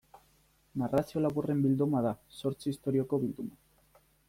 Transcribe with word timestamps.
Narrazio 0.81 1.21
laburren 1.25 1.61
bilduma 1.67 2.03
da, 2.07 2.15
zortzi 2.39 2.69
istorioko 2.75 3.23
bilduma. 3.27 4.05